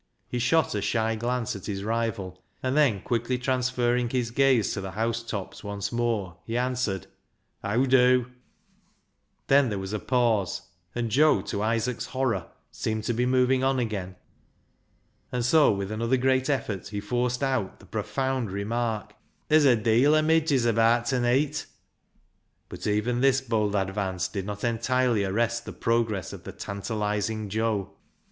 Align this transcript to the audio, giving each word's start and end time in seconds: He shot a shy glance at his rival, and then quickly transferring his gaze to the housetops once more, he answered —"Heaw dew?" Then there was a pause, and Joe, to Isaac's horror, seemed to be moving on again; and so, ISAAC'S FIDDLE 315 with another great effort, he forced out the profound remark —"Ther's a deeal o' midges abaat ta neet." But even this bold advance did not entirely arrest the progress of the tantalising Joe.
He 0.27 0.39
shot 0.39 0.73
a 0.73 0.81
shy 0.81 1.13
glance 1.15 1.55
at 1.55 1.67
his 1.67 1.83
rival, 1.83 2.41
and 2.63 2.75
then 2.75 3.01
quickly 3.03 3.37
transferring 3.37 4.09
his 4.09 4.31
gaze 4.31 4.73
to 4.73 4.81
the 4.81 4.89
housetops 4.93 5.63
once 5.63 5.91
more, 5.91 6.37
he 6.43 6.57
answered 6.57 7.05
—"Heaw 7.63 7.85
dew?" 7.87 8.25
Then 9.47 9.69
there 9.69 9.77
was 9.77 9.93
a 9.93 9.99
pause, 9.99 10.63
and 10.95 11.11
Joe, 11.11 11.43
to 11.43 11.61
Isaac's 11.61 12.07
horror, 12.07 12.47
seemed 12.71 13.03
to 13.03 13.13
be 13.13 13.27
moving 13.27 13.63
on 13.63 13.77
again; 13.77 14.15
and 15.31 15.45
so, 15.45 15.69
ISAAC'S 15.75 15.77
FIDDLE 15.77 15.77
315 15.77 15.77
with 15.77 15.91
another 15.91 16.17
great 16.17 16.49
effort, 16.49 16.87
he 16.87 16.99
forced 16.99 17.43
out 17.43 17.79
the 17.79 17.85
profound 17.85 18.49
remark 18.49 19.13
—"Ther's 19.49 19.65
a 19.65 19.75
deeal 19.75 20.15
o' 20.15 20.23
midges 20.23 20.65
abaat 20.65 21.09
ta 21.11 21.19
neet." 21.19 21.67
But 22.69 22.87
even 22.87 23.21
this 23.21 23.39
bold 23.39 23.75
advance 23.75 24.27
did 24.27 24.47
not 24.47 24.63
entirely 24.63 25.23
arrest 25.25 25.65
the 25.65 25.71
progress 25.73 26.33
of 26.33 26.43
the 26.43 26.51
tantalising 26.53 27.49
Joe. 27.49 27.91